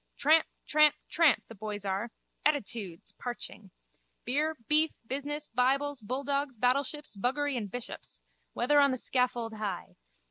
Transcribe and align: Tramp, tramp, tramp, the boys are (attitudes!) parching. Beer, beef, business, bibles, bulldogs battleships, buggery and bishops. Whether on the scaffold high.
Tramp, 0.17 0.47
tramp, 0.65 0.95
tramp, 1.09 1.43
the 1.47 1.53
boys 1.53 1.85
are 1.85 2.09
(attitudes!) 2.43 3.11
parching. 3.19 3.69
Beer, 4.25 4.55
beef, 4.67 4.89
business, 5.05 5.49
bibles, 5.49 6.01
bulldogs 6.01 6.57
battleships, 6.57 7.15
buggery 7.15 7.55
and 7.55 7.69
bishops. 7.69 8.23
Whether 8.53 8.79
on 8.79 8.89
the 8.89 8.97
scaffold 8.97 9.53
high. 9.53 9.97